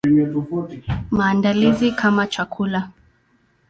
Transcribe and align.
Maandalizi 1.11 1.91
kama 1.91 2.25
chakula. 2.27 2.89